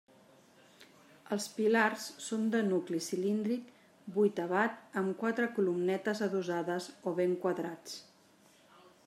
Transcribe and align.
Els 1.35 1.43
pilars 1.57 2.05
són 2.27 2.47
de 2.55 2.61
nucli 2.69 3.01
cilíndric 3.09 3.69
vuitavat 4.17 4.81
amb 5.03 5.15
quatre 5.21 5.47
columnetes 5.59 6.25
adossades 6.31 6.91
o 7.13 7.17
ben 7.23 7.39
quadrats. 7.47 8.03